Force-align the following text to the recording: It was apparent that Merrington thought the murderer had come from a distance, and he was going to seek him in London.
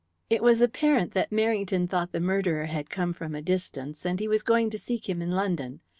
It 0.31 0.41
was 0.41 0.61
apparent 0.61 1.13
that 1.13 1.29
Merrington 1.29 1.87
thought 1.87 2.11
the 2.11 2.19
murderer 2.19 2.65
had 2.65 2.89
come 2.89 3.13
from 3.13 3.35
a 3.35 3.41
distance, 3.43 4.03
and 4.03 4.19
he 4.19 4.27
was 4.27 4.41
going 4.41 4.71
to 4.71 4.79
seek 4.79 5.07
him 5.07 5.21
in 5.21 5.29
London. 5.29 5.79